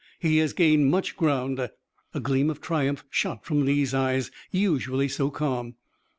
[0.17, 5.29] He has gained much ground." A gleam of triumph shot from Lee's eyes, usually so
[5.29, 5.75] calm.